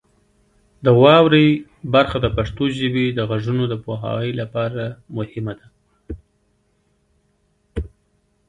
[0.85, 1.49] د واورئ
[1.93, 4.83] برخه د پښتو ژبې د غږونو د پوهاوي لپاره
[5.15, 5.67] مهمه ده.